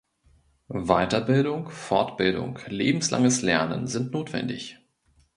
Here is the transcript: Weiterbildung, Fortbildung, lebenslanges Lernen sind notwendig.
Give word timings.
Weiterbildung, 0.81 1.69
Fortbildung, 1.69 2.57
lebenslanges 2.65 3.43
Lernen 3.43 3.85
sind 3.85 4.11
notwendig. 4.13 4.79